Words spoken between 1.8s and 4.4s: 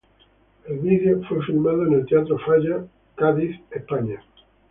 en Teatro theater en Oxnard, California, Estados Unidos.